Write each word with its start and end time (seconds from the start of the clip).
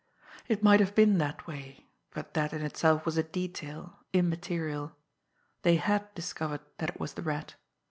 It 0.47 0.63
might 0.63 0.79
have 0.79 0.95
been 0.95 1.19
that 1.19 1.45
way, 1.45 1.85
but 2.09 2.33
that 2.33 2.53
in 2.53 2.63
itself 2.63 3.05
was 3.05 3.19
a 3.19 3.21
detail, 3.23 3.99
immaterial 4.13 4.93
they 5.61 5.75
had 5.75 6.11
discovered 6.15 6.61
that 6.79 6.89
it 6.89 6.99
was 6.99 7.13
the 7.13 7.21
Rat. 7.21 7.53